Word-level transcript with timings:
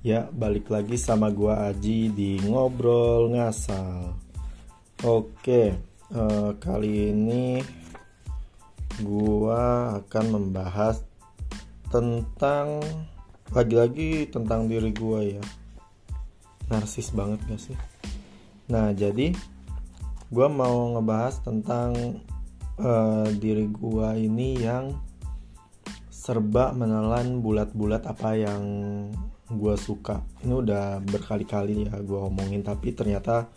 Ya, 0.00 0.32
balik 0.32 0.72
lagi 0.72 0.96
sama 0.96 1.28
gua 1.28 1.68
Aji 1.68 2.08
di 2.08 2.40
ngobrol 2.48 3.36
ngasal. 3.36 4.16
Oke, 5.04 5.76
eh, 6.08 6.50
kali 6.56 7.12
ini 7.12 7.60
gua 9.04 9.92
akan 10.00 10.24
membahas 10.32 11.04
tentang 11.92 12.80
lagi-lagi 13.52 14.24
tentang 14.32 14.72
diri 14.72 14.88
gua 14.96 15.20
ya. 15.20 15.44
Narsis 16.72 17.12
banget 17.12 17.44
gak 17.44 17.60
sih? 17.60 17.76
Nah, 18.72 18.96
jadi 18.96 19.36
gua 20.32 20.48
mau 20.48 20.96
ngebahas 20.96 21.44
tentang 21.44 22.24
eh, 22.80 23.28
diri 23.36 23.68
gua 23.68 24.16
ini 24.16 24.64
yang 24.64 24.96
serba 26.08 26.72
menelan 26.72 27.44
bulat-bulat 27.44 28.08
apa 28.08 28.32
yang 28.32 28.64
gue 29.50 29.74
suka. 29.74 30.22
Ini 30.46 30.54
udah 30.54 31.02
berkali-kali 31.02 31.90
ya 31.90 31.98
gue 31.98 32.20
omongin 32.20 32.62
tapi 32.62 32.94
ternyata 32.94 33.50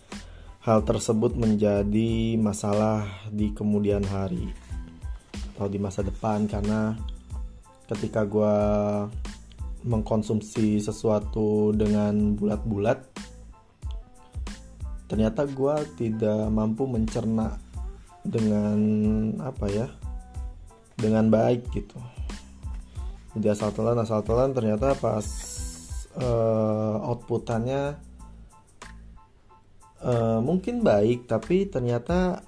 hal 0.65 0.81
tersebut 0.81 1.37
menjadi 1.37 2.39
masalah 2.39 3.05
di 3.29 3.53
kemudian 3.53 4.01
hari 4.03 4.49
atau 5.55 5.69
di 5.69 5.77
masa 5.77 6.01
depan. 6.01 6.49
Karena 6.49 6.97
ketika 7.85 8.25
gue 8.25 8.55
mengkonsumsi 9.83 10.79
sesuatu 10.79 11.75
dengan 11.75 12.33
bulat-bulat 12.39 13.03
ternyata 15.11 15.45
gue 15.45 15.75
tidak 15.99 16.49
mampu 16.49 16.89
mencerna 16.89 17.59
dengan 18.23 18.79
apa 19.43 19.67
ya 19.67 19.87
dengan 20.97 21.27
baik 21.27 21.69
gitu. 21.75 21.99
Jadi 23.35 23.47
asal 23.51 23.69
telan 23.75 23.99
asal 23.99 24.23
telan 24.23 24.55
ternyata 24.55 24.95
pas 24.97 25.52
uh, 26.19 26.97
outputannya 27.07 27.97
uh, 30.03 30.39
mungkin 30.43 30.83
baik 30.83 31.25
tapi 31.25 31.65
ternyata 31.69 32.43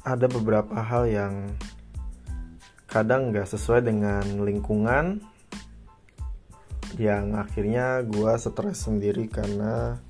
ada 0.00 0.26
beberapa 0.30 0.80
hal 0.80 1.04
yang 1.10 1.34
kadang 2.90 3.30
nggak 3.30 3.46
sesuai 3.46 3.86
dengan 3.86 4.24
lingkungan 4.42 5.22
yang 6.98 7.38
akhirnya 7.38 8.02
gue 8.02 8.32
stres 8.34 8.82
sendiri 8.82 9.30
karena 9.30 10.02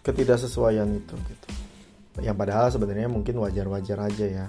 ketidaksesuaian 0.00 0.88
itu 0.96 1.12
gitu. 1.12 1.48
Yang 2.24 2.36
padahal 2.38 2.68
sebenarnya 2.72 3.08
mungkin 3.10 3.36
wajar-wajar 3.42 3.98
aja 4.00 4.26
ya. 4.26 4.46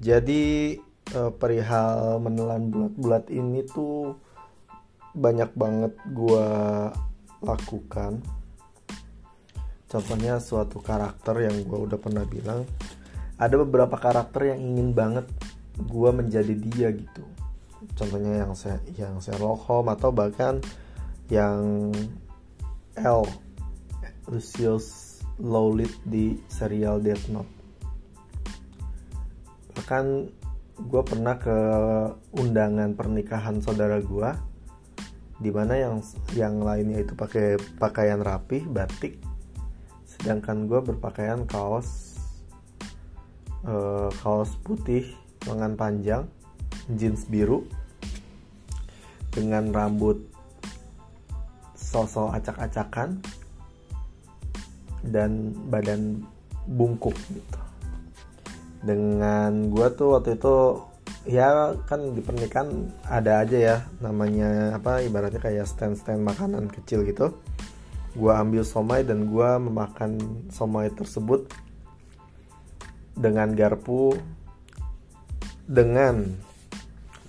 Jadi 0.00 0.76
uh, 1.16 1.32
perihal 1.32 2.20
menelan 2.20 2.68
bulat-bulat 2.68 3.28
ini 3.32 3.64
tuh 3.68 4.16
banyak 5.14 5.50
banget 5.58 5.94
gue 6.14 6.48
lakukan. 7.42 8.22
Contohnya 9.90 10.38
suatu 10.38 10.78
karakter 10.78 11.50
yang 11.50 11.66
gue 11.66 11.78
udah 11.90 11.98
pernah 11.98 12.22
bilang 12.22 12.62
ada 13.40 13.56
beberapa 13.58 13.96
karakter 13.98 14.54
yang 14.54 14.60
ingin 14.62 14.94
banget 14.94 15.26
gue 15.80 16.10
menjadi 16.12 16.54
dia 16.54 16.88
gitu. 16.94 17.24
Contohnya 17.96 18.44
yang 18.44 18.52
saya 18.52 18.78
yang 18.94 19.18
Sherlock 19.18 19.64
Holmes 19.66 19.96
atau 19.96 20.12
bahkan 20.12 20.60
yang 21.32 21.90
L 23.00 23.24
Lucius 24.28 25.18
Lowlit 25.40 25.90
di 26.04 26.36
serial 26.52 27.00
Death 27.00 27.32
Note. 27.32 27.50
Bahkan 29.74 30.04
gue 30.80 31.02
pernah 31.02 31.34
ke 31.40 31.58
undangan 32.36 32.92
pernikahan 32.92 33.58
saudara 33.64 33.98
gue 34.04 34.49
di 35.40 35.48
mana 35.48 35.72
yang 35.72 36.04
yang 36.36 36.60
lainnya 36.60 37.00
itu 37.00 37.16
pakai 37.16 37.56
pakaian 37.80 38.20
rapi 38.20 38.68
batik. 38.68 39.16
Sedangkan 40.04 40.68
gue 40.68 40.80
berpakaian 40.84 41.48
kaos 41.48 42.20
uh, 43.64 44.12
kaos 44.20 44.52
putih 44.60 45.08
lengan 45.48 45.74
panjang 45.80 46.24
jeans 46.92 47.24
biru 47.24 47.64
dengan 49.32 49.72
rambut 49.72 50.20
sosok 51.72 52.36
acak-acakan 52.36 53.24
dan 55.08 55.56
badan 55.72 56.20
bungkuk 56.68 57.16
gitu. 57.32 57.60
Dengan 58.84 59.72
gue 59.72 59.88
tuh 59.96 60.20
waktu 60.20 60.36
itu 60.36 60.56
ya 61.28 61.76
kan 61.84 62.16
di 62.16 62.22
pernikahan 62.24 62.88
ada 63.04 63.44
aja 63.44 63.58
ya 63.58 63.76
namanya 64.00 64.80
apa 64.80 65.04
ibaratnya 65.04 65.40
kayak 65.40 65.68
stand-stand 65.68 66.24
makanan 66.24 66.72
kecil 66.72 67.04
gitu. 67.04 67.36
Gue 68.16 68.32
ambil 68.34 68.66
somai 68.66 69.06
dan 69.06 69.28
gue 69.30 69.50
memakan 69.60 70.18
somai 70.50 70.90
tersebut 70.90 71.46
dengan 73.14 73.52
garpu 73.52 74.16
dengan 75.70 76.26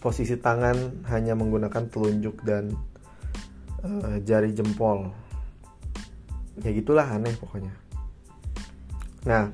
posisi 0.01 0.33
tangan 0.33 1.05
hanya 1.13 1.37
menggunakan 1.37 1.85
telunjuk 1.93 2.41
dan 2.41 2.73
uh, 3.85 4.17
jari 4.25 4.55
jempol. 4.57 5.13
Ya 6.65 6.73
gitulah 6.73 7.05
aneh 7.05 7.37
pokoknya. 7.37 7.75
Nah 9.29 9.53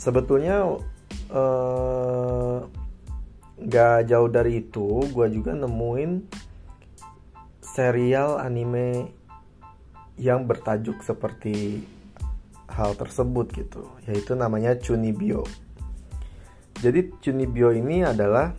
sebetulnya 0.00 0.80
uh, 1.28 1.93
gak 3.74 4.06
jauh 4.06 4.30
dari 4.30 4.62
itu 4.62 5.02
gue 5.10 5.26
juga 5.34 5.50
nemuin 5.58 6.30
serial 7.58 8.38
anime 8.38 9.10
yang 10.14 10.46
bertajuk 10.46 11.02
seperti 11.02 11.82
hal 12.70 12.94
tersebut 12.94 13.50
gitu 13.50 13.82
yaitu 14.06 14.38
namanya 14.38 14.78
Chunibyo. 14.78 15.42
Jadi 16.78 17.18
Chunibyo 17.18 17.74
ini 17.74 18.06
adalah 18.06 18.54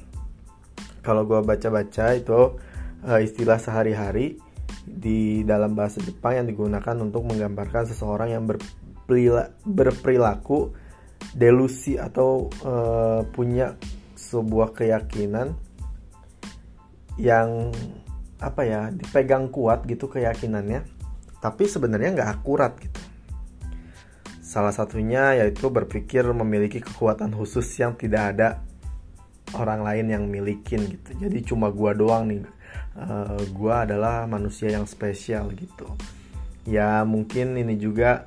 kalau 1.00 1.24
gue 1.24 1.40
baca-baca 1.40 2.12
itu 2.12 2.60
uh, 3.08 3.20
istilah 3.24 3.56
sehari-hari 3.56 4.36
di 4.84 5.48
dalam 5.48 5.80
bahasa 5.80 6.04
Jepang 6.04 6.44
yang 6.44 6.48
digunakan 6.52 6.96
untuk 7.00 7.24
menggambarkan 7.24 7.88
seseorang 7.88 8.36
yang 8.36 8.44
berperilaku 9.64 10.76
delusi 11.32 11.96
atau 11.96 12.52
uh, 12.68 13.24
punya 13.32 13.80
sebuah 14.26 14.74
keyakinan 14.74 15.54
yang 17.16 17.72
apa 18.42 18.62
ya 18.68 18.82
dipegang 18.92 19.48
kuat 19.48 19.88
gitu 19.88 20.12
keyakinannya 20.12 20.84
tapi 21.40 21.70
sebenarnya 21.70 22.18
nggak 22.18 22.32
akurat 22.42 22.74
gitu. 22.82 23.02
Salah 24.42 24.74
satunya 24.74 25.38
yaitu 25.38 25.70
berpikir 25.70 26.26
memiliki 26.34 26.82
kekuatan 26.82 27.30
khusus 27.38 27.70
yang 27.78 27.94
tidak 27.94 28.34
ada 28.34 28.50
orang 29.54 29.86
lain 29.86 30.06
yang 30.10 30.24
milikin 30.26 30.90
gitu. 30.90 31.14
Jadi 31.22 31.46
cuma 31.46 31.70
gua 31.70 31.94
doang 31.94 32.26
nih 32.26 32.42
uh, 32.98 33.40
gua 33.54 33.86
adalah 33.86 34.26
manusia 34.26 34.74
yang 34.74 34.90
spesial 34.90 35.54
gitu. 35.54 35.86
Ya 36.66 37.06
mungkin 37.06 37.54
ini 37.62 37.78
juga 37.78 38.26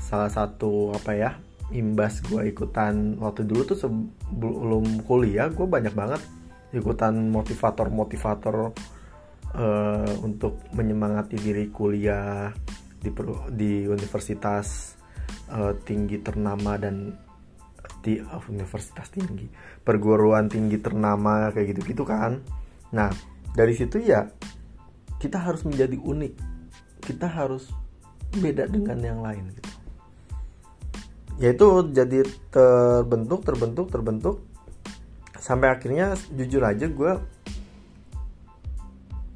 salah 0.00 0.32
satu 0.32 0.96
apa 0.96 1.12
ya 1.12 1.30
imbas 1.72 2.24
gue 2.24 2.48
ikutan 2.48 3.20
waktu 3.20 3.44
dulu 3.44 3.74
tuh 3.74 3.78
sebelum 3.78 5.04
kuliah 5.04 5.52
gue 5.52 5.68
banyak 5.68 5.92
banget 5.92 6.22
ikutan 6.72 7.28
motivator-motivator 7.32 8.72
uh, 9.56 10.12
untuk 10.24 10.64
menyemangati 10.72 11.36
diri 11.36 11.68
kuliah 11.72 12.52
di 12.98 13.10
di 13.52 13.72
universitas 13.88 14.96
uh, 15.52 15.72
tinggi 15.84 16.20
ternama 16.24 16.76
dan 16.80 17.12
di 18.00 18.20
uh, 18.20 18.42
universitas 18.48 19.08
tinggi 19.12 19.48
perguruan 19.84 20.48
tinggi 20.48 20.76
ternama 20.80 21.52
kayak 21.52 21.76
gitu 21.76 21.80
gitu 21.94 22.04
kan. 22.04 22.40
Nah 22.92 23.08
dari 23.52 23.72
situ 23.72 24.00
ya 24.00 24.28
kita 25.20 25.40
harus 25.40 25.64
menjadi 25.64 25.96
unik. 25.96 26.34
Kita 26.98 27.24
harus 27.24 27.72
beda 28.28 28.68
dengan 28.68 29.00
yang 29.00 29.20
lain 29.24 29.48
gitu 29.56 29.67
ya 31.38 31.54
itu 31.54 31.66
jadi 31.94 32.26
terbentuk 32.50 33.46
terbentuk 33.46 33.86
terbentuk. 33.90 34.36
Sampai 35.38 35.70
akhirnya 35.70 36.18
jujur 36.34 36.60
aja 36.66 36.90
gue 36.90 37.12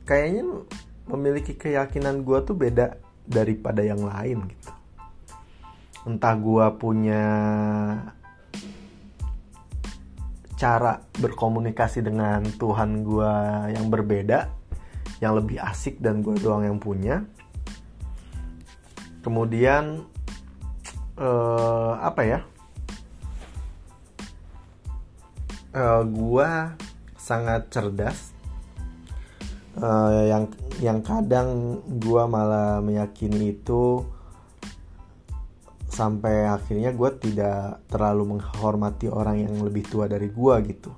kayaknya 0.03 0.67
memiliki 1.09 1.55
keyakinan 1.55 2.27
gue 2.27 2.39
tuh 2.43 2.59
beda 2.59 2.99
daripada 3.25 3.81
yang 3.87 4.03
lain 4.03 4.51
gitu. 4.51 4.71
Entah 6.03 6.35
gue 6.35 6.67
punya 6.77 7.25
cara 10.59 11.03
berkomunikasi 11.19 12.07
dengan 12.07 12.47
Tuhan 12.47 13.03
gue 13.03 13.33
yang 13.75 13.91
berbeda 13.91 14.47
yang 15.23 15.39
lebih 15.39 15.63
asik 15.63 16.03
dan 16.03 16.19
gue 16.19 16.35
doang 16.43 16.67
yang 16.67 16.83
punya. 16.83 17.23
Kemudian 19.23 20.03
uh, 21.19 21.99
apa 22.01 22.23
ya? 22.25 22.41
Uh, 25.73 26.05
gua 26.05 26.77
sangat 27.17 27.73
cerdas. 27.73 28.33
Uh, 29.73 30.29
yang 30.29 30.45
yang 30.85 31.01
kadang 31.01 31.81
gue 31.97 32.23
malah 32.29 32.85
meyakini 32.85 33.57
itu 33.57 34.05
sampai 35.89 36.45
akhirnya 36.45 36.93
gue 36.93 37.11
tidak 37.17 37.81
terlalu 37.89 38.37
menghormati 38.37 39.09
orang 39.09 39.49
yang 39.49 39.57
lebih 39.65 39.89
tua 39.89 40.05
dari 40.05 40.29
gue 40.29 40.55
gitu. 40.69 40.93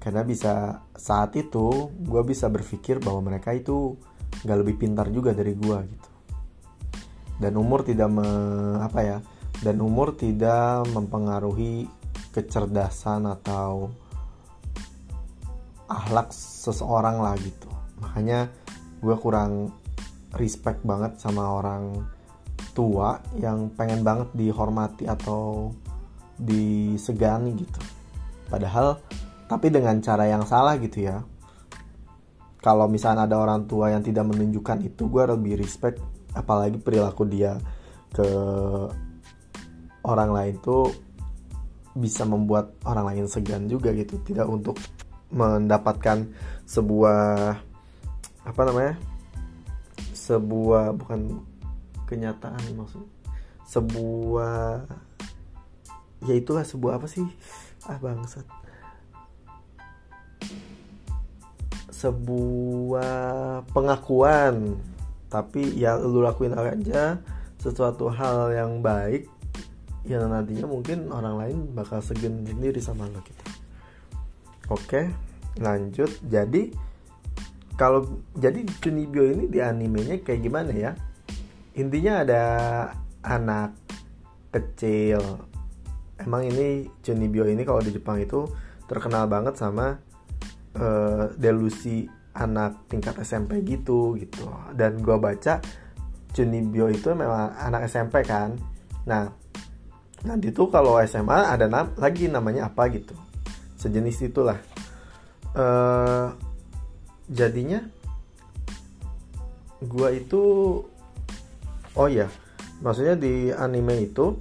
Karena 0.00 0.24
bisa 0.24 0.80
saat 0.96 1.36
itu 1.36 1.92
gue 1.92 2.22
bisa 2.24 2.48
berpikir 2.48 3.04
bahwa 3.04 3.28
mereka 3.28 3.52
itu 3.52 4.00
nggak 4.48 4.58
lebih 4.64 4.74
pintar 4.80 5.12
juga 5.12 5.36
dari 5.36 5.52
gue 5.52 5.78
gitu 5.92 6.07
dan 7.38 7.54
umur 7.54 7.86
tidak 7.86 8.10
me, 8.10 8.26
apa 8.82 9.00
ya 9.02 9.18
dan 9.62 9.82
umur 9.82 10.14
tidak 10.14 10.86
mempengaruhi 10.94 11.90
kecerdasan 12.30 13.26
atau 13.26 13.90
ahlak 15.88 16.30
seseorang 16.30 17.18
lah 17.18 17.34
gitu. 17.40 17.66
Makanya 17.98 18.46
gue 19.02 19.16
kurang 19.18 19.72
respect 20.36 20.84
banget 20.84 21.18
sama 21.18 21.58
orang 21.58 22.06
tua 22.76 23.18
yang 23.34 23.72
pengen 23.74 24.06
banget 24.06 24.28
dihormati 24.36 25.08
atau 25.10 25.74
disegani 26.38 27.58
gitu. 27.58 27.80
Padahal 28.46 29.02
tapi 29.50 29.72
dengan 29.72 29.98
cara 29.98 30.28
yang 30.28 30.46
salah 30.46 30.78
gitu 30.78 31.02
ya. 31.02 31.24
Kalau 32.58 32.86
misalnya 32.90 33.24
ada 33.24 33.38
orang 33.38 33.66
tua 33.66 33.90
yang 33.90 34.02
tidak 34.04 34.28
menunjukkan 34.28 34.82
itu 34.86 35.08
gue 35.08 35.24
lebih 35.30 35.58
respect 35.58 35.98
apalagi 36.38 36.78
perilaku 36.78 37.26
dia 37.26 37.58
ke 38.14 38.28
orang 40.06 40.30
lain 40.30 40.54
tuh 40.62 40.94
bisa 41.98 42.22
membuat 42.22 42.78
orang 42.86 43.10
lain 43.12 43.26
segan 43.26 43.66
juga 43.66 43.90
gitu. 43.90 44.22
Tidak 44.22 44.46
untuk 44.46 44.78
mendapatkan 45.34 46.30
sebuah 46.64 47.58
apa 48.48 48.60
namanya 48.64 48.96
sebuah 50.14 50.96
bukan 50.96 51.44
kenyataan 52.08 52.60
maksud 52.72 53.04
sebuah 53.68 54.88
ya 56.24 56.34
itulah 56.34 56.64
sebuah 56.64 56.96
apa 56.96 57.06
sih? 57.06 57.28
Ah 57.84 58.00
bangsat. 58.00 58.46
Sebuah 61.92 63.68
pengakuan 63.74 64.80
tapi 65.28 65.76
ya 65.76 66.00
lu 66.00 66.24
lakuin 66.24 66.56
aja 66.56 67.20
sesuatu 67.60 68.08
hal 68.08 68.52
yang 68.52 68.80
baik 68.80 69.28
yang 70.08 70.24
nantinya 70.24 70.64
mungkin 70.64 71.12
orang 71.12 71.36
lain 71.36 71.56
bakal 71.76 72.00
segen 72.00 72.48
sendiri 72.48 72.80
sama 72.80 73.04
lo 73.12 73.20
gitu. 73.20 73.44
Oke 74.72 75.12
lanjut. 75.60 76.08
Jadi 76.24 76.72
kalau 77.76 78.24
jadi 78.34 78.64
Chunibyo 78.80 79.28
ini 79.28 79.46
di 79.46 79.60
animenya 79.60 80.18
kayak 80.24 80.40
gimana 80.40 80.72
ya? 80.72 80.92
Intinya 81.76 82.24
ada 82.24 82.42
anak 83.22 83.76
kecil. 84.50 85.20
Emang 86.18 86.48
ini 86.48 86.88
Chunibyo 87.04 87.46
ini 87.46 87.62
kalau 87.62 87.84
di 87.84 87.94
Jepang 87.94 88.18
itu 88.18 88.48
terkenal 88.88 89.28
banget 89.28 89.60
sama 89.60 90.00
uh, 90.74 91.30
delusi 91.36 92.08
anak 92.38 92.86
tingkat 92.86 93.18
SMP 93.20 93.66
gitu 93.66 94.14
gitu. 94.14 94.46
Dan 94.78 95.02
gue 95.02 95.18
baca 95.18 95.58
Chunibyo 96.32 96.86
itu 96.92 97.10
memang 97.12 97.56
anak 97.58 97.90
SMP 97.90 98.22
kan. 98.22 98.54
Nah 99.08 99.26
nanti 100.22 100.50
tuh 100.50 100.70
kalau 100.70 100.98
SMA 101.06 101.50
ada 101.50 101.66
nam 101.66 101.90
lagi 101.98 102.30
namanya 102.30 102.70
apa 102.70 102.86
gitu. 102.94 103.14
Sejenis 103.78 104.30
itulah. 104.30 104.58
Uh, 105.56 106.30
jadinya 107.26 107.82
gua 109.80 110.12
itu 110.12 110.42
oh 111.96 112.08
ya 112.08 112.28
maksudnya 112.84 113.16
di 113.16 113.50
anime 113.50 114.06
itu 114.06 114.36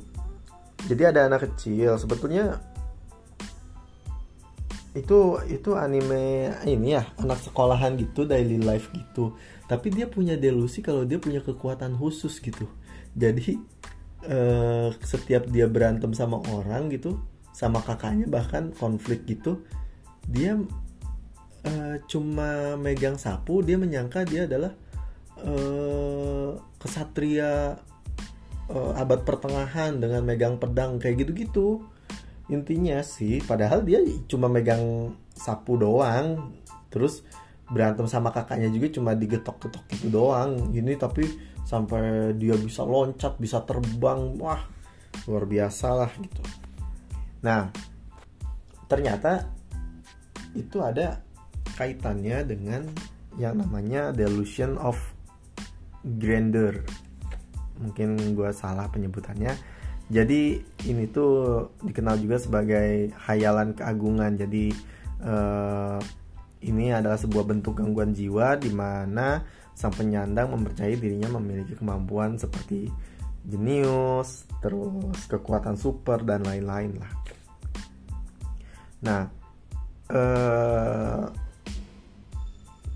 jadi 0.86 1.16
ada 1.16 1.32
anak 1.32 1.50
kecil. 1.52 1.98
Sebetulnya 1.98 2.62
itu 4.98 5.38
itu 5.46 5.78
anime 5.78 6.50
ini 6.66 6.98
ya 6.98 7.06
anak 7.22 7.38
sekolahan 7.46 7.94
gitu 8.02 8.26
daily 8.26 8.58
life 8.58 8.90
gitu. 8.92 9.38
Tapi 9.70 9.94
dia 9.94 10.10
punya 10.10 10.34
delusi 10.34 10.82
kalau 10.82 11.06
dia 11.06 11.22
punya 11.22 11.44
kekuatan 11.46 11.94
khusus 11.94 12.42
gitu. 12.42 12.66
Jadi 13.14 13.58
uh, 14.26 14.90
setiap 15.02 15.46
dia 15.48 15.70
berantem 15.70 16.12
sama 16.18 16.42
orang 16.50 16.90
gitu 16.90 17.22
sama 17.58 17.82
kakaknya 17.82 18.30
bahkan 18.30 18.70
konflik 18.78 19.26
gitu 19.26 19.66
dia 20.30 20.62
uh, 21.66 21.96
cuma 22.06 22.78
megang 22.78 23.18
sapu 23.18 23.66
dia 23.66 23.82
menyangka 23.82 24.22
dia 24.30 24.46
adalah 24.46 24.78
uh, 25.42 26.54
kesatria 26.78 27.82
uh, 28.70 28.94
abad 28.94 29.26
pertengahan 29.26 29.98
dengan 29.98 30.22
megang 30.22 30.62
pedang 30.62 31.02
kayak 31.02 31.26
gitu-gitu 31.26 31.82
intinya 32.48 33.04
sih 33.04 33.44
padahal 33.44 33.84
dia 33.84 34.00
cuma 34.28 34.48
megang 34.48 35.16
sapu 35.36 35.76
doang. 35.76 36.56
Terus 36.88 37.24
berantem 37.68 38.08
sama 38.08 38.32
kakaknya 38.32 38.72
juga 38.72 38.88
cuma 39.00 39.12
digetok-getok 39.14 39.84
gitu 39.96 40.08
doang. 40.12 40.72
Ini 40.72 40.96
tapi 40.96 41.28
sampai 41.68 42.32
dia 42.40 42.56
bisa 42.56 42.88
loncat 42.88 43.36
bisa 43.36 43.60
terbang 43.68 44.40
wah 44.40 44.64
luar 45.28 45.44
biasa 45.44 45.88
lah 45.92 46.12
gitu. 46.16 46.42
Nah 47.44 47.68
ternyata 48.88 49.52
itu 50.56 50.80
ada 50.80 51.20
kaitannya 51.76 52.48
dengan 52.48 52.88
yang 53.38 53.60
namanya 53.60 54.16
delusion 54.16 54.80
of 54.80 54.98
grandeur. 56.18 56.82
Mungkin 57.78 58.34
gue 58.34 58.50
salah 58.56 58.90
penyebutannya 58.90 59.54
jadi 60.08 60.64
ini 60.88 61.04
tuh 61.12 61.68
dikenal 61.84 62.16
juga 62.24 62.40
sebagai 62.40 63.12
hayalan 63.28 63.76
keagungan 63.76 64.40
jadi 64.40 64.72
uh, 65.24 66.00
ini 66.64 66.96
adalah 66.96 67.20
sebuah 67.20 67.44
bentuk 67.44 67.78
gangguan 67.78 68.16
jiwa 68.16 68.58
di 68.58 68.72
mana 68.72 69.44
sang 69.78 69.94
penyandang 69.94 70.50
mempercayai 70.50 70.98
dirinya 70.98 71.38
memiliki 71.38 71.78
kemampuan 71.78 72.34
seperti 72.42 72.90
jenius, 73.48 74.44
terus 74.60 75.30
kekuatan 75.32 75.80
super 75.80 76.20
dan 76.26 76.44
lain-lain 76.44 77.00
lah. 77.00 77.14
Nah, 79.06 79.22
eh, 80.12 81.24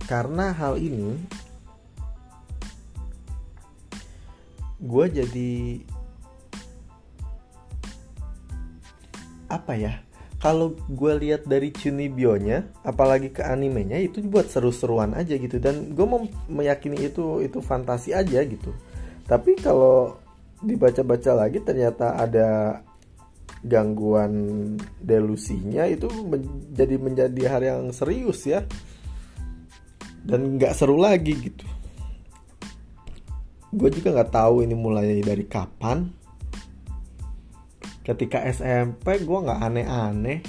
karena 0.10 0.52
hal 0.52 0.76
ini, 0.82 1.16
gue 4.82 5.06
jadi 5.22 5.54
apa 9.52 9.76
ya? 9.76 9.94
kalau 10.42 10.74
gue 10.90 11.14
lihat 11.22 11.46
dari 11.46 11.70
Chunibyo-nya, 11.70 12.66
apalagi 12.82 13.30
ke 13.30 13.46
animenya 13.46 14.02
itu 14.02 14.26
buat 14.26 14.50
seru-seruan 14.50 15.14
aja 15.14 15.38
gitu 15.38 15.62
dan 15.62 15.94
gue 15.94 16.02
mau 16.02 16.26
meyakini 16.50 17.14
itu 17.14 17.46
itu 17.46 17.62
fantasi 17.62 18.18
aja 18.18 18.42
gitu. 18.42 18.74
Tapi 19.30 19.54
kalau 19.62 20.18
dibaca-baca 20.66 21.46
lagi 21.46 21.62
ternyata 21.62 22.18
ada 22.18 22.82
gangguan 23.62 24.34
delusinya 24.98 25.86
itu 25.86 26.10
menjadi 26.10 26.96
menjadi 26.98 27.42
hal 27.46 27.62
yang 27.62 27.82
serius 27.94 28.42
ya 28.50 28.66
dan 30.26 30.58
nggak 30.58 30.74
seru 30.74 30.98
lagi 30.98 31.38
gitu. 31.38 31.70
Gue 33.70 33.94
juga 33.94 34.10
nggak 34.10 34.34
tahu 34.34 34.66
ini 34.66 34.74
mulai 34.74 35.22
dari 35.22 35.46
kapan 35.46 36.10
ketika 38.02 38.42
SMP 38.50 39.22
gue 39.22 39.40
nggak 39.46 39.62
aneh-aneh 39.62 40.40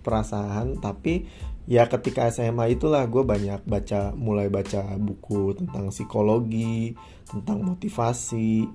perasaan 0.00 0.80
tapi 0.80 1.24
ya 1.70 1.86
ketika 1.86 2.28
SMA 2.32 2.74
itulah 2.76 3.04
gue 3.06 3.22
banyak 3.22 3.62
baca 3.62 4.10
mulai 4.16 4.50
baca 4.50 4.96
buku 4.96 5.54
tentang 5.56 5.92
psikologi 5.92 6.96
tentang 7.28 7.62
motivasi. 7.62 8.66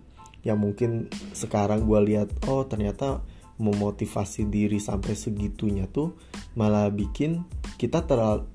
Yang 0.46 0.60
mungkin 0.62 0.92
sekarang 1.34 1.90
gue 1.90 2.00
lihat 2.14 2.30
oh 2.46 2.64
ternyata 2.70 3.26
memotivasi 3.58 4.46
diri 4.52 4.78
sampai 4.78 5.16
segitunya 5.16 5.90
tuh 5.90 6.14
malah 6.54 6.92
bikin 6.92 7.48
kita 7.80 8.04
terlalu 8.06 8.46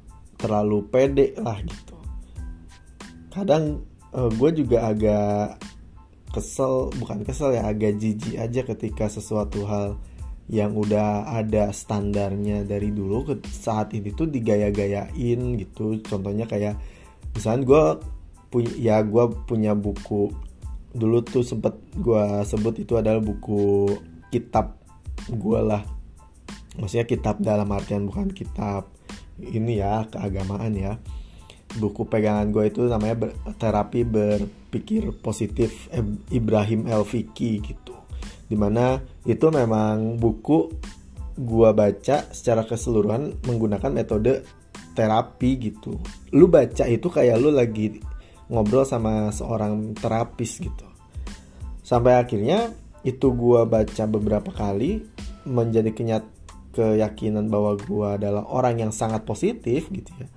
terlalu 0.41 0.79
pede 0.89 1.37
lah 1.37 1.59
gitu. 1.61 1.97
Kadang 3.29 3.85
uh, 4.17 4.31
gue 4.33 4.51
juga 4.57 4.89
agak 4.89 5.61
kesel 6.31 6.95
bukan 6.97 7.27
kesel 7.27 7.55
ya 7.55 7.67
agak 7.67 7.99
jijik 7.99 8.39
aja 8.39 8.61
ketika 8.63 9.11
sesuatu 9.11 9.67
hal 9.67 9.99
yang 10.51 10.75
udah 10.75 11.31
ada 11.31 11.71
standarnya 11.71 12.67
dari 12.67 12.91
dulu 12.91 13.23
ke 13.23 13.35
saat 13.47 13.95
ini 13.95 14.11
tuh 14.11 14.27
digaya-gayain 14.27 15.41
gitu. 15.63 16.03
Contohnya 16.03 16.51
kayak 16.51 16.75
misalnya 17.31 17.63
gue 17.63 17.85
punya 18.51 18.73
ya 18.75 18.97
gue 19.07 19.25
punya 19.47 19.79
buku 19.79 20.35
dulu 20.91 21.23
tuh 21.23 21.47
sempet 21.47 21.79
gue 21.95 22.43
sebut 22.43 22.83
itu 22.83 22.99
adalah 22.99 23.23
buku 23.23 23.95
kitab 24.35 24.75
gue 25.31 25.61
lah. 25.63 25.87
Maksudnya 26.83 27.07
kitab 27.07 27.39
dalam 27.39 27.71
artian 27.71 28.11
bukan 28.11 28.35
kitab 28.35 28.91
ini 29.39 29.79
ya 29.79 30.03
keagamaan 30.11 30.75
ya 30.75 30.99
buku 31.79 32.09
pegangan 32.11 32.51
gue 32.51 32.67
itu 32.67 32.83
namanya 32.91 33.27
ber, 33.27 33.31
terapi 33.55 34.03
berpikir 34.03 35.15
positif 35.23 35.87
Ibrahim 36.33 36.91
El 36.91 37.07
Fiki 37.07 37.63
gitu. 37.63 37.95
Di 38.51 38.59
mana 38.59 38.99
itu 39.23 39.47
memang 39.55 40.19
buku 40.19 40.73
gue 41.39 41.71
baca 41.71 42.27
secara 42.35 42.67
keseluruhan 42.67 43.47
menggunakan 43.47 43.93
metode 43.95 44.43
terapi 44.99 45.51
gitu. 45.71 45.95
Lu 46.35 46.51
baca 46.51 46.85
itu 46.91 47.07
kayak 47.07 47.39
lu 47.39 47.55
lagi 47.55 48.03
ngobrol 48.51 48.83
sama 48.83 49.31
seorang 49.31 49.95
terapis 49.95 50.59
gitu. 50.59 50.87
Sampai 51.87 52.19
akhirnya 52.19 52.75
itu 53.07 53.31
gue 53.31 53.63
baca 53.65 54.05
beberapa 54.11 54.51
kali 54.51 55.07
menjadi 55.47 55.95
kenyat 55.95 56.25
keyakinan 56.75 57.51
bahwa 57.51 57.79
gue 57.79 58.09
adalah 58.19 58.47
orang 58.47 58.79
yang 58.83 58.93
sangat 58.95 59.27
positif 59.27 59.91
gitu 59.91 60.11
ya 60.21 60.29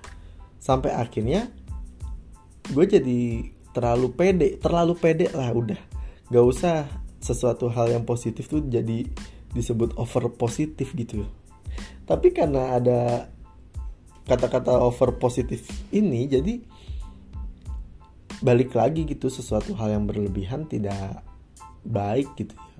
sampai 0.64 0.96
akhirnya 0.96 1.52
gue 2.72 2.84
jadi 2.88 3.20
terlalu 3.76 4.08
pede 4.16 4.48
terlalu 4.56 4.96
pede 4.96 5.28
lah 5.36 5.52
udah. 5.52 5.76
Gak 6.32 6.46
usah 6.48 6.88
sesuatu 7.20 7.68
hal 7.68 7.92
yang 7.92 8.08
positif 8.08 8.48
tuh 8.48 8.64
jadi 8.64 9.04
disebut 9.52 9.92
over 10.00 10.32
positif 10.32 10.96
gitu. 10.96 11.28
Tapi 12.08 12.32
karena 12.32 12.80
ada 12.80 13.28
kata-kata 14.24 14.80
over 14.80 15.20
positif 15.20 15.68
ini 15.92 16.24
jadi 16.24 16.64
balik 18.40 18.72
lagi 18.72 19.04
gitu 19.04 19.28
sesuatu 19.28 19.76
hal 19.76 19.92
yang 20.00 20.04
berlebihan 20.08 20.64
tidak 20.64 21.20
baik 21.84 22.32
gitu. 22.40 22.56
ya 22.56 22.73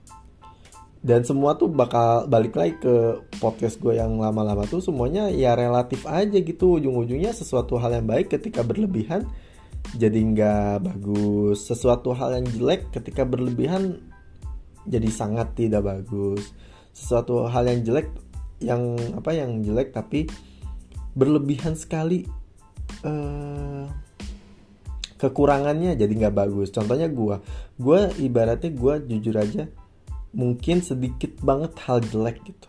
dan 1.05 1.21
semua 1.21 1.53
tuh 1.61 1.69
bakal 1.69 2.25
balik 2.33 2.57
lagi 2.57 2.81
ke 2.81 3.21
podcast 3.37 3.77
gue 3.77 4.01
yang 4.01 4.17
lama-lama 4.17 4.65
tuh 4.65 4.81
semuanya 4.81 5.29
ya 5.29 5.53
relatif 5.53 6.09
aja 6.09 6.41
gitu. 6.41 6.81
Ujung-ujungnya 6.81 7.37
sesuatu 7.37 7.77
hal 7.77 8.01
yang 8.01 8.09
baik 8.09 8.33
ketika 8.33 8.65
berlebihan 8.65 9.29
jadi 10.01 10.17
nggak 10.17 10.81
bagus. 10.81 11.69
Sesuatu 11.69 12.17
hal 12.17 12.41
yang 12.41 12.49
jelek 12.49 12.89
ketika 12.89 13.29
berlebihan 13.29 14.01
jadi 14.89 15.13
sangat 15.13 15.53
tidak 15.53 15.85
bagus. 15.85 16.57
Sesuatu 16.97 17.53
hal 17.53 17.69
yang 17.69 17.85
jelek 17.85 18.09
yang 18.65 18.97
apa 19.13 19.37
yang 19.37 19.61
jelek 19.61 19.93
tapi 19.93 20.25
berlebihan 21.13 21.77
sekali 21.77 22.25
uh, 23.05 23.85
kekurangannya 25.21 26.01
jadi 26.01 26.13
nggak 26.17 26.33
bagus. 26.33 26.73
Contohnya 26.73 27.13
gue 27.13 27.37
gue 27.77 28.01
ibaratnya 28.25 28.73
gue 28.73 28.95
jujur 29.05 29.37
aja 29.37 29.84
mungkin 30.35 30.83
sedikit 30.83 31.39
banget 31.41 31.73
hal 31.87 32.03
jelek 32.03 32.43
gitu. 32.45 32.69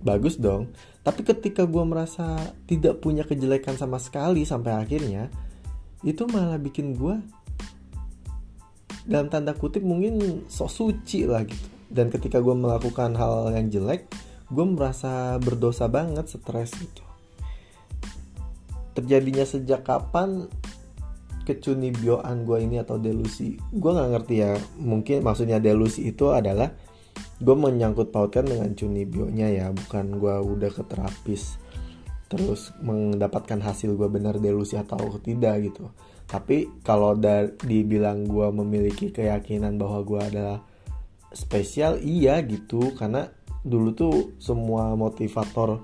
Bagus 0.00 0.38
dong. 0.38 0.70
Tapi 1.02 1.26
ketika 1.26 1.66
gue 1.66 1.84
merasa 1.84 2.38
tidak 2.70 3.02
punya 3.02 3.26
kejelekan 3.26 3.74
sama 3.74 3.98
sekali 3.98 4.46
sampai 4.46 4.78
akhirnya 4.78 5.26
itu 6.06 6.22
malah 6.30 6.56
bikin 6.56 6.94
gue 6.94 7.18
dalam 9.08 9.26
tanda 9.26 9.56
kutip 9.56 9.82
mungkin 9.82 10.46
sok 10.46 10.70
suci 10.70 11.26
lah 11.26 11.42
gitu. 11.42 11.66
Dan 11.88 12.12
ketika 12.12 12.38
gue 12.38 12.54
melakukan 12.54 13.16
hal 13.18 13.50
yang 13.52 13.68
jelek 13.68 14.06
gue 14.48 14.64
merasa 14.64 15.36
berdosa 15.36 15.90
banget 15.90 16.30
stres 16.30 16.72
gitu. 16.78 17.04
Terjadinya 18.96 19.44
sejak 19.44 19.84
kapan 19.84 20.48
kecunibioan 21.48 22.44
gue 22.44 22.60
ini 22.60 22.76
atau 22.76 23.00
delusi. 23.00 23.56
Gue 23.72 23.96
nggak 23.96 24.10
ngerti 24.12 24.34
ya. 24.44 24.52
Mungkin 24.76 25.24
maksudnya 25.24 25.56
delusi 25.56 26.12
itu 26.12 26.28
adalah 26.28 26.68
gue 27.40 27.56
menyangkut 27.56 28.12
pautkan 28.12 28.44
dengan 28.44 28.76
cunibionya 28.76 29.48
ya. 29.48 29.66
Bukan 29.72 30.20
gue 30.20 30.34
udah 30.36 30.70
ke 30.70 30.84
terapis 30.84 31.56
terus 32.28 32.76
mendapatkan 32.84 33.56
hasil 33.56 33.96
gue 33.96 34.04
benar 34.12 34.36
delusi 34.36 34.76
atau 34.76 35.00
tidak 35.24 35.64
gitu. 35.64 35.88
Tapi 36.28 36.84
kalau 36.84 37.16
dibilang 37.64 38.28
gue 38.28 38.52
memiliki 38.52 39.08
keyakinan 39.08 39.80
bahwa 39.80 40.04
gue 40.04 40.20
adalah 40.20 40.60
spesial 41.32 41.96
iya 42.04 42.44
gitu. 42.44 42.92
Karena 42.92 43.24
dulu 43.64 43.96
tuh 43.96 44.14
semua 44.36 44.92
motivator 44.92 45.80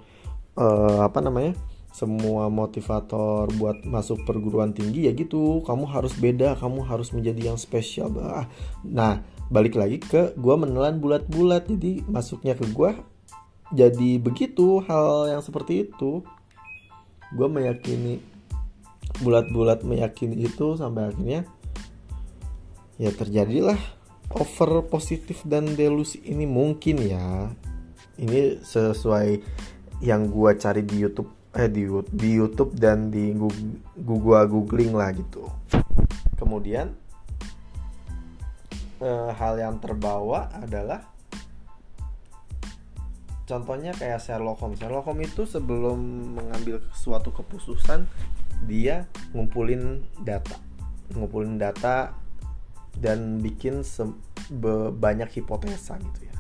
uh, 0.61 1.00
apa 1.00 1.18
namanya 1.25 1.56
semua 1.94 2.50
motivator 2.50 3.46
buat 3.54 3.86
masuk 3.86 4.26
perguruan 4.26 4.74
tinggi 4.74 5.06
ya 5.06 5.14
gitu. 5.14 5.62
Kamu 5.62 5.86
harus 5.86 6.18
beda 6.18 6.58
kamu 6.58 6.82
harus 6.82 7.14
menjadi 7.14 7.54
yang 7.54 7.58
spesial 7.58 8.10
nah 8.82 9.22
balik 9.46 9.78
lagi 9.78 10.02
ke 10.02 10.34
gue 10.34 10.54
menelan 10.58 10.98
bulat-bulat. 10.98 11.70
Jadi 11.70 12.02
masuknya 12.10 12.58
ke 12.58 12.66
gue 12.66 12.98
jadi 13.70 14.18
begitu 14.18 14.82
hal 14.90 15.38
yang 15.38 15.42
seperti 15.42 15.86
itu. 15.86 16.26
Gue 17.30 17.46
meyakini 17.46 18.18
bulat-bulat 19.22 19.86
meyakini 19.86 20.50
itu 20.50 20.74
sampai 20.74 21.14
akhirnya 21.14 21.46
ya 22.98 23.10
terjadilah 23.14 23.78
over 24.34 24.82
positif 24.90 25.46
dan 25.46 25.78
delusi 25.78 26.18
ini. 26.26 26.42
Mungkin 26.42 26.96
ya 27.06 27.54
ini 28.18 28.58
sesuai 28.58 29.38
yang 30.02 30.26
gue 30.26 30.50
cari 30.58 30.82
di 30.82 30.98
YouTube 30.98 31.43
eh 31.54 31.70
di 31.70 31.87
di 32.11 32.30
YouTube 32.34 32.75
dan 32.75 33.14
di 33.14 33.30
Google 33.94 34.46
googling 34.50 34.90
lah 34.90 35.14
gitu. 35.14 35.46
Kemudian 36.34 36.90
eh, 38.99 39.30
hal 39.38 39.54
yang 39.62 39.78
terbawa 39.78 40.50
adalah 40.50 41.06
contohnya 43.46 43.94
kayak 43.94 44.18
Sherlock 44.18 44.58
Holmes. 44.58 44.82
Sherlock 44.82 45.06
Holmes 45.06 45.30
itu 45.30 45.46
sebelum 45.46 45.99
mengambil 46.34 46.82
suatu 46.90 47.30
keputusan 47.30 48.11
dia 48.66 49.06
ngumpulin 49.30 50.02
data, 50.26 50.58
ngumpulin 51.14 51.61
data 51.61 52.16
dan 52.99 53.38
bikin 53.38 53.87
banyak 54.99 55.30
hipotesa 55.38 55.99
gitu 56.02 56.20
ya. 56.26 56.37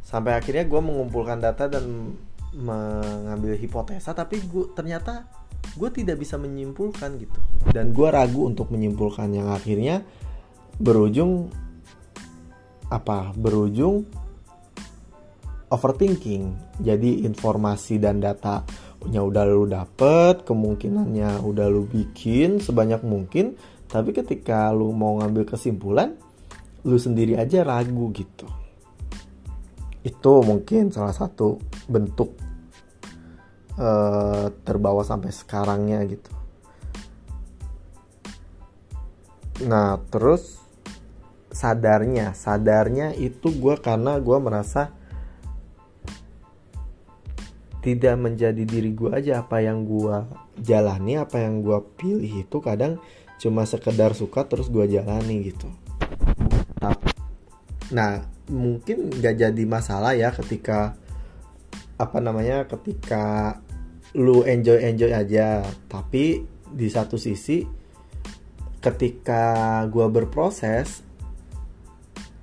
Sampai 0.00 0.40
akhirnya 0.40 0.64
gue 0.64 0.80
mengumpulkan 0.80 1.36
data 1.36 1.68
dan 1.68 2.16
mengambil 2.56 3.58
hipotesa 3.60 4.16
tapi 4.16 4.40
gue 4.40 4.72
ternyata 4.72 5.28
gue 5.76 5.90
tidak 5.92 6.16
bisa 6.22 6.40
menyimpulkan 6.40 7.20
gitu. 7.20 7.38
Dan 7.70 7.92
gue 7.92 8.08
ragu 8.08 8.48
untuk 8.48 8.72
menyimpulkan 8.72 9.28
yang 9.34 9.52
akhirnya 9.52 10.02
berujung 10.80 11.52
apa? 12.88 13.36
Berujung 13.36 14.08
overthinking. 15.68 16.56
Jadi 16.80 17.28
informasi 17.28 18.00
dan 18.00 18.24
datanya 18.24 19.20
udah 19.20 19.44
lu 19.44 19.68
dapet 19.68 20.42
kemungkinannya 20.48 21.44
udah 21.44 21.66
lu 21.68 21.84
bikin 21.84 22.58
sebanyak 22.58 23.04
mungkin 23.04 23.54
tapi 23.88 24.12
ketika 24.12 24.68
lu 24.72 24.92
mau 24.92 25.16
ngambil 25.20 25.48
kesimpulan 25.48 26.12
lu 26.84 27.00
sendiri 27.00 27.40
aja 27.40 27.64
ragu 27.64 28.12
gitu 28.12 28.44
itu 30.08 30.32
mungkin 30.40 30.88
salah 30.88 31.12
satu 31.12 31.60
bentuk 31.84 32.32
uh, 33.76 34.48
terbawa 34.64 35.04
sampai 35.04 35.28
sekarangnya 35.28 36.00
gitu. 36.08 36.32
Nah 39.68 40.00
terus 40.08 40.56
sadarnya 41.52 42.32
sadarnya 42.32 43.12
itu 43.12 43.52
gue 43.52 43.76
karena 43.82 44.16
gue 44.16 44.38
merasa 44.40 44.94
tidak 47.84 48.16
menjadi 48.16 48.62
diri 48.64 48.96
gue 48.96 49.12
aja. 49.12 49.44
Apa 49.44 49.60
yang 49.60 49.84
gue 49.84 50.24
jalani 50.64 51.20
apa 51.20 51.44
yang 51.44 51.60
gue 51.60 51.78
pilih 52.00 52.48
itu 52.48 52.56
kadang 52.64 52.96
cuma 53.38 53.68
sekedar 53.68 54.16
suka 54.16 54.48
terus 54.48 54.72
gue 54.72 54.88
jalani 54.88 55.52
gitu. 55.52 55.68
Nah 57.92 58.37
mungkin 58.48 59.12
gak 59.12 59.40
jadi 59.40 59.62
masalah 59.68 60.16
ya 60.16 60.32
ketika 60.32 60.96
apa 61.98 62.18
namanya 62.22 62.64
ketika 62.64 63.58
lu 64.16 64.44
enjoy 64.46 64.80
enjoy 64.80 65.12
aja. 65.12 65.64
Tapi 65.90 66.44
di 66.68 66.88
satu 66.88 67.20
sisi 67.20 67.64
ketika 68.78 69.82
gue 69.90 70.06
berproses 70.08 71.02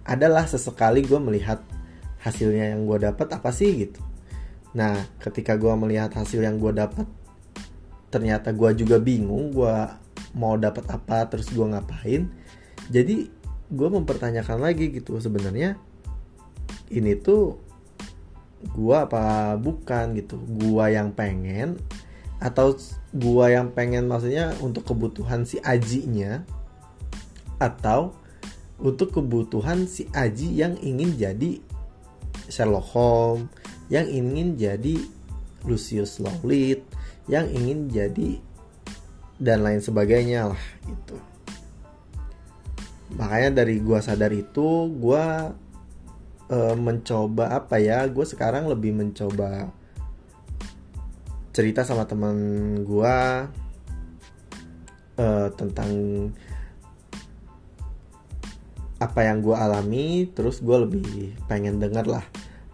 adalah 0.05 0.45
sesekali 0.45 1.01
gue 1.01 1.17
melihat 1.17 1.63
hasilnya 2.21 2.75
yang 2.75 2.85
gue 2.85 3.09
dapat 3.09 3.27
apa 3.33 3.50
sih 3.50 3.88
gitu. 3.88 4.01
Nah 4.77 5.07
ketika 5.24 5.57
gue 5.57 5.74
melihat 5.79 6.13
hasil 6.13 6.43
yang 6.43 6.62
gue 6.62 6.75
dapat 6.75 7.07
ternyata 8.13 8.53
gue 8.53 8.69
juga 8.77 9.01
bingung 9.01 9.51
gue 9.51 9.75
mau 10.35 10.59
dapat 10.59 10.85
apa 10.91 11.25
terus 11.31 11.50
gue 11.50 11.65
ngapain. 11.65 12.29
Jadi 12.91 13.31
gue 13.65 13.89
mempertanyakan 13.89 14.62
lagi 14.62 14.93
gitu 14.93 15.17
sebenarnya 15.17 15.79
ini 16.92 17.18
tuh 17.18 17.58
gua 18.74 19.06
apa 19.06 19.56
bukan 19.58 20.18
gitu. 20.18 20.38
Gua 20.38 20.89
yang 20.89 21.13
pengen 21.13 21.77
atau 22.42 22.75
gua 23.15 23.48
yang 23.48 23.72
pengen 23.72 24.12
maksudnya 24.12 24.54
untuk 24.60 24.86
kebutuhan 24.86 25.48
si 25.48 25.58
ajinya 25.63 26.44
atau 27.58 28.12
untuk 28.75 29.15
kebutuhan 29.15 29.88
si 29.88 30.12
aji 30.12 30.51
yang 30.51 30.75
ingin 30.84 31.15
jadi 31.15 31.51
Sherlock 32.51 32.92
Holmes 32.92 33.48
yang 33.88 34.10
ingin 34.12 34.60
jadi 34.60 35.00
Lucius 35.63 36.20
Lowlit 36.20 36.84
yang 37.32 37.48
ingin 37.50 37.88
jadi 37.88 38.38
dan 39.39 39.63
lain 39.63 39.80
sebagainya 39.80 40.51
lah 40.51 40.63
itu 40.86 41.18
makanya 43.15 43.63
dari 43.63 43.80
gua 43.80 44.04
sadar 44.04 44.36
itu 44.36 44.92
gua 45.00 45.56
e, 46.49 46.57
mencoba 46.77 47.55
apa 47.57 47.77
ya? 47.77 48.05
Gue 48.09 48.25
sekarang 48.27 48.69
lebih 48.69 48.95
mencoba 48.95 49.69
cerita 51.55 51.87
sama 51.87 52.03
teman 52.03 52.35
gua 52.83 53.47
e, 55.15 55.25
tentang 55.55 55.91
apa 58.95 59.27
yang 59.27 59.43
gue 59.43 59.55
alami 59.55 60.31
terus 60.31 60.63
gue 60.63 60.77
lebih 60.87 61.35
pengen 61.51 61.83
denger 61.83 62.07
lah 62.07 62.25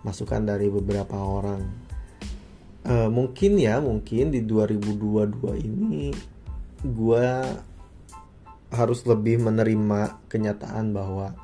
masukan 0.06 0.46
dari 0.46 0.70
beberapa 0.70 1.18
orang. 1.18 1.66
Uh, 2.82 3.06
mungkin 3.14 3.62
ya 3.62 3.78
mungkin 3.78 4.34
di 4.34 4.42
2022 4.42 5.38
ini 5.62 6.10
gue 6.82 7.28
harus 8.74 9.00
lebih 9.06 9.38
menerima 9.38 10.18
kenyataan 10.26 10.90
bahwa 10.90 11.38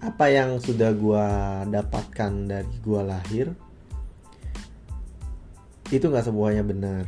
apa 0.00 0.32
yang 0.32 0.56
sudah 0.60 0.96
gue 0.96 1.26
dapatkan 1.68 2.32
dari 2.48 2.74
gue 2.80 3.02
lahir 3.04 3.46
itu 5.90 6.06
nggak 6.06 6.26
semuanya 6.26 6.62
benar. 6.62 7.04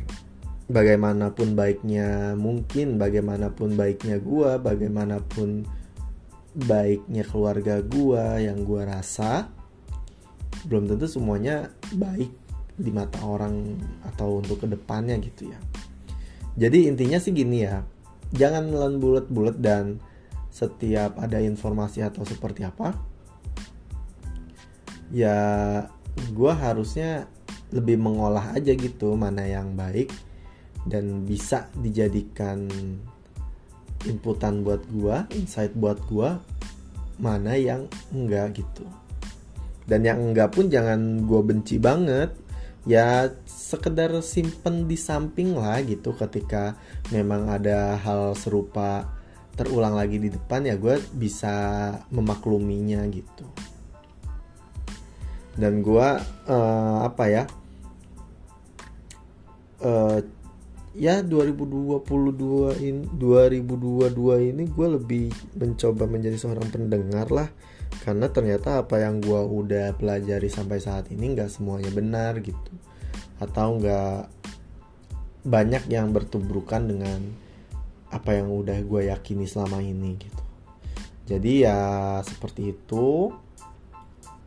Bagaimanapun 0.67 1.55
baiknya 1.55 2.37
mungkin 2.39 2.99
bagaimanapun 2.99 3.75
baiknya 3.75 4.19
gue 4.19 4.59
bagaimanapun 4.59 5.65
baiknya 6.53 7.25
keluarga 7.25 7.81
gua 7.81 8.37
yang 8.37 8.61
gua 8.61 8.85
rasa 8.85 9.49
belum 10.69 10.85
tentu 10.85 11.09
semuanya 11.09 11.73
baik 11.97 12.29
di 12.77 12.93
mata 12.93 13.17
orang 13.25 13.77
atau 14.05 14.37
untuk 14.39 14.61
ke 14.61 14.67
depannya 14.69 15.17
gitu 15.17 15.49
ya. 15.49 15.59
Jadi 16.53 16.85
intinya 16.85 17.17
sih 17.17 17.33
gini 17.33 17.65
ya 17.65 17.81
jangan 18.33 18.69
nelan 18.69 19.01
bulat-bulat 19.01 19.57
dan 19.61 19.97
setiap 20.53 21.17
ada 21.17 21.41
informasi 21.41 22.05
atau 22.05 22.21
seperti 22.21 22.61
apa 22.61 22.93
ya 25.09 25.37
gua 26.37 26.53
harusnya 26.53 27.25
lebih 27.73 27.97
mengolah 27.97 28.53
aja 28.53 28.77
gitu 28.77 29.17
mana 29.17 29.49
yang 29.49 29.73
baik 29.73 30.13
dan 30.85 31.25
bisa 31.25 31.71
dijadikan 31.79 32.69
inputan 34.03 34.61
buat 34.61 34.83
gua, 34.91 35.25
insight 35.31 35.71
buat 35.75 35.99
gua 36.11 36.43
mana 37.17 37.55
yang 37.55 37.87
enggak 38.11 38.59
gitu. 38.59 38.85
Dan 39.87 40.03
yang 40.07 40.19
enggak 40.19 40.55
pun 40.55 40.67
jangan 40.67 41.23
gua 41.23 41.41
benci 41.43 41.79
banget. 41.79 42.35
Ya 42.83 43.31
sekedar 43.47 44.11
simpen 44.19 44.91
di 44.91 44.99
samping 44.99 45.55
lah 45.55 45.79
gitu 45.87 46.11
ketika 46.19 46.75
memang 47.15 47.47
ada 47.47 47.95
hal 47.95 48.35
serupa 48.35 49.07
terulang 49.53 49.93
lagi 49.93 50.17
di 50.17 50.33
depan 50.33 50.65
ya 50.65 50.75
gue 50.77 50.97
bisa 51.13 51.55
memakluminya 52.09 53.05
gitu. 53.13 53.45
Dan 55.53 55.85
gue 55.85 56.07
uh, 56.49 56.99
apa 57.05 57.23
ya 57.29 57.43
uh, 59.85 60.17
ya 60.97 61.21
2022 61.21 62.81
ini 62.81 63.03
2022 63.13 64.49
ini 64.49 64.63
gue 64.65 64.87
lebih 64.97 65.25
mencoba 65.57 66.09
menjadi 66.09 66.37
seorang 66.37 66.67
pendengar 66.73 67.29
lah. 67.29 67.49
Karena 68.01 68.25
ternyata 68.33 68.81
apa 68.81 68.97
yang 69.05 69.21
gue 69.21 69.37
udah 69.37 69.93
pelajari 69.93 70.49
sampai 70.49 70.81
saat 70.81 71.13
ini 71.13 71.37
nggak 71.37 71.53
semuanya 71.53 71.93
benar 71.93 72.41
gitu. 72.41 72.73
Atau 73.37 73.77
nggak 73.77 74.33
banyak 75.45 75.91
yang 75.91 76.09
bertubrukan 76.09 76.89
dengan 76.89 77.42
apa 78.13 78.37
yang 78.37 78.53
udah 78.53 78.77
gue 78.85 79.09
yakini 79.09 79.49
selama 79.49 79.81
ini 79.81 80.21
gitu. 80.21 80.43
Jadi 81.25 81.65
ya 81.65 82.19
seperti 82.21 82.75
itu 82.77 83.33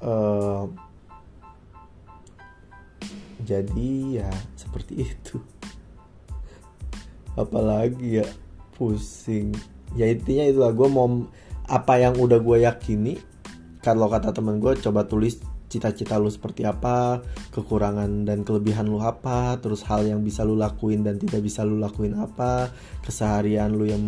uh, 0.07 0.65
jadi 3.43 4.23
ya 4.23 4.31
seperti 4.55 5.03
itu. 5.11 5.43
Apalagi 7.35 8.23
ya 8.23 8.27
pusing. 8.79 9.51
Ya 9.99 10.07
intinya 10.07 10.47
itulah 10.47 10.73
gue 10.73 10.89
mau 10.89 11.27
apa 11.67 11.99
yang 11.99 12.15
udah 12.15 12.39
gue 12.39 12.63
yakini 12.63 13.19
kalau 13.83 14.07
kata 14.07 14.31
temen 14.31 14.63
gue 14.63 14.79
coba 14.79 15.07
tulis 15.07 15.43
cita-cita 15.67 16.17
lu 16.17 16.31
seperti 16.31 16.63
apa 16.63 17.21
kekurangan 17.51 18.23
dan 18.23 18.47
kelebihan 18.47 18.87
lu 18.87 19.03
apa 19.03 19.59
terus 19.59 19.83
hal 19.87 20.07
yang 20.07 20.23
bisa 20.23 20.47
lu 20.47 20.55
lakuin 20.55 21.03
dan 21.03 21.19
tidak 21.19 21.43
bisa 21.43 21.67
lu 21.67 21.77
lakuin 21.83 22.15
apa 22.15 22.71
keseharian 23.03 23.75
lu 23.75 23.85
yang 23.87 24.03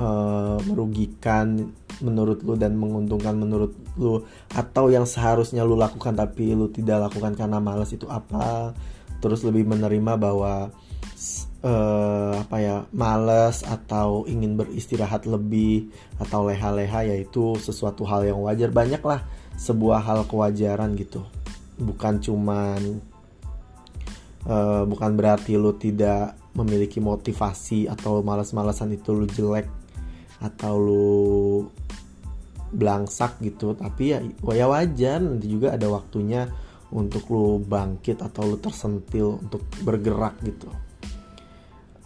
uh, 0.00 0.58
merugikan 0.64 1.72
menurut 2.00 2.44
lu 2.44 2.54
dan 2.60 2.76
menguntungkan 2.76 3.36
menurut 3.36 3.72
lu 3.96 4.20
atau 4.52 4.92
yang 4.92 5.08
seharusnya 5.08 5.64
lu 5.64 5.76
lakukan 5.76 6.12
tapi 6.12 6.52
lu 6.52 6.68
tidak 6.68 7.08
lakukan 7.10 7.32
karena 7.36 7.58
malas 7.60 7.92
itu 7.92 8.04
apa. 8.08 8.76
Terus 9.16 9.40
lebih 9.48 9.64
menerima 9.64 10.20
bahwa 10.20 10.68
uh, 11.64 12.32
apa 12.36 12.56
ya 12.60 12.76
males 12.92 13.64
atau 13.64 14.28
ingin 14.28 14.60
beristirahat 14.60 15.24
lebih 15.24 15.88
atau 16.20 16.44
leha-leha 16.44 17.08
yaitu 17.08 17.56
sesuatu 17.56 18.04
hal 18.04 18.28
yang 18.28 18.38
wajar. 18.44 18.68
Banyak 18.68 19.00
lah 19.00 19.24
sebuah 19.56 20.04
hal 20.04 20.20
kewajaran 20.28 20.94
gitu. 20.94 21.24
Bukan 21.76 22.20
cuman 22.20 22.80
uh, 24.48 24.84
bukan 24.84 25.10
berarti 25.16 25.56
lu 25.56 25.74
tidak 25.76 26.36
memiliki 26.56 27.00
motivasi 27.00 27.88
atau 27.88 28.24
malas-malasan 28.24 28.96
itu 28.96 29.12
lu 29.12 29.28
jelek 29.28 29.68
atau 30.40 30.76
lu 30.76 31.68
belangsak 32.72 33.40
gitu 33.40 33.76
tapi 33.76 34.12
ya, 34.16 34.20
ya 34.52 34.66
wajar. 34.68 35.18
Nanti 35.20 35.48
juga 35.48 35.76
ada 35.76 35.88
waktunya 35.88 36.48
untuk 36.92 37.26
lu 37.32 37.58
bangkit 37.60 38.22
atau 38.22 38.54
lu 38.54 38.56
tersentil 38.60 39.40
untuk 39.42 39.64
bergerak 39.82 40.38
gitu. 40.44 40.70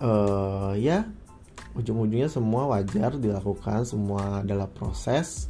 Uh, 0.01 0.73
ya 0.81 1.05
ujung-ujungnya 1.77 2.27
semua 2.27 2.67
wajar 2.67 3.15
dilakukan 3.21 3.87
semua 3.87 4.43
adalah 4.43 4.67
proses 4.67 5.47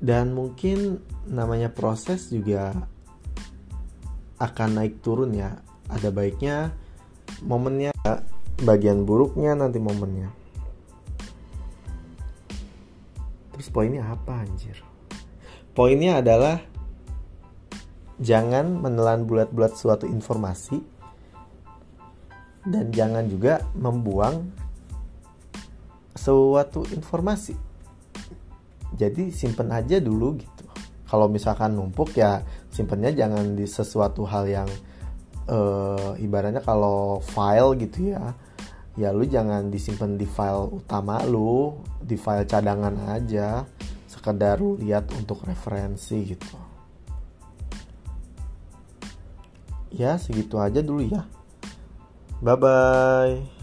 dan 0.00 0.36
mungkin 0.36 1.00
namanya 1.24 1.72
proses 1.72 2.28
juga 2.28 2.72
akan 4.36 4.80
naik 4.80 5.00
turun 5.00 5.32
ya. 5.32 5.56
Ada 5.88 6.12
baiknya 6.12 6.74
momennya 7.40 7.92
bagian 8.60 9.08
buruknya 9.08 9.56
nanti 9.56 9.80
momennya. 9.80 10.28
Terus 13.56 13.68
poinnya 13.72 14.04
apa 14.04 14.44
anjir? 14.44 14.76
Poinnya 15.72 16.20
adalah 16.20 16.60
jangan 18.20 18.80
menelan 18.80 19.28
bulat-bulat 19.28 19.76
suatu 19.76 20.08
informasi 20.08 20.80
dan 22.64 22.88
jangan 22.90 23.28
juga 23.28 23.60
membuang 23.76 24.50
suatu 26.16 26.82
informasi 26.90 27.65
jadi 28.94 29.32
simpen 29.34 29.74
aja 29.74 29.98
dulu 29.98 30.38
gitu. 30.38 30.64
Kalau 31.06 31.30
misalkan 31.30 31.74
numpuk 31.74 32.14
ya 32.18 32.42
simpennya 32.70 33.14
jangan 33.14 33.54
di 33.54 33.66
sesuatu 33.66 34.26
hal 34.26 34.46
yang 34.46 34.68
uh, 35.50 36.18
ibaratnya 36.18 36.62
kalau 36.62 37.22
file 37.22 37.78
gitu 37.78 38.14
ya 38.14 38.34
ya 38.96 39.12
lu 39.12 39.28
jangan 39.28 39.68
disimpan 39.68 40.16
di 40.16 40.24
file 40.24 40.72
utama 40.72 41.20
lu 41.28 41.76
di 42.00 42.16
file 42.16 42.48
cadangan 42.48 43.12
aja. 43.12 43.64
Sekedar 44.06 44.58
lu 44.58 44.80
lihat 44.80 45.12
untuk 45.14 45.44
referensi 45.44 46.24
gitu. 46.24 46.56
Ya 49.92 50.16
segitu 50.16 50.56
aja 50.60 50.80
dulu 50.80 51.04
ya. 51.06 51.24
Bye 52.40 52.56
bye. 52.56 53.55